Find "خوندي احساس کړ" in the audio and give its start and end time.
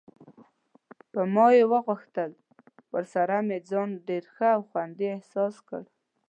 4.69-5.83